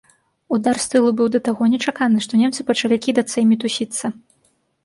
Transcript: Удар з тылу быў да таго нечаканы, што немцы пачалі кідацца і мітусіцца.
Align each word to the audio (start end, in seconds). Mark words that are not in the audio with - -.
Удар 0.55 0.79
з 0.85 0.87
тылу 0.93 1.11
быў 1.19 1.27
да 1.35 1.41
таго 1.47 1.67
нечаканы, 1.73 2.17
што 2.27 2.39
немцы 2.41 2.65
пачалі 2.71 2.99
кідацца 3.07 3.37
і 3.43 3.47
мітусіцца. 3.51 4.05